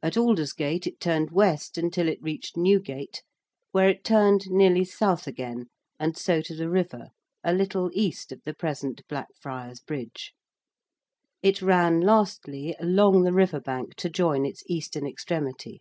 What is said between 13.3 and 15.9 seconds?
river bank to join its eastern extremity.